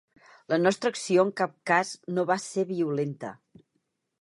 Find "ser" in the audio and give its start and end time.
2.47-2.67